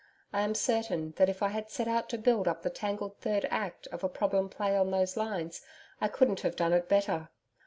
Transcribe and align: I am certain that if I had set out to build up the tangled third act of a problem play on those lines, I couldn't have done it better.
I 0.33 0.41
am 0.41 0.55
certain 0.55 1.11
that 1.17 1.29
if 1.29 1.43
I 1.43 1.49
had 1.49 1.69
set 1.69 1.87
out 1.87 2.09
to 2.09 2.17
build 2.17 2.47
up 2.47 2.63
the 2.63 2.71
tangled 2.71 3.17
third 3.19 3.45
act 3.51 3.85
of 3.91 4.03
a 4.03 4.09
problem 4.09 4.49
play 4.49 4.75
on 4.75 4.89
those 4.89 5.15
lines, 5.15 5.61
I 6.01 6.07
couldn't 6.07 6.39
have 6.41 6.55
done 6.55 6.73
it 6.73 6.89
better. 6.89 7.29